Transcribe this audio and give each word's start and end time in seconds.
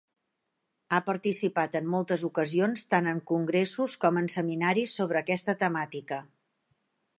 Ha 0.95 0.99
participat 1.09 1.77
en 1.79 1.91
moltes 1.95 2.23
ocasions 2.29 2.87
tant 2.95 3.11
en 3.13 3.21
congressos 3.33 3.99
com 4.05 4.19
en 4.23 4.33
seminaris 4.39 4.99
sobre 5.01 5.23
aquesta 5.25 5.59
temàtica. 5.63 6.23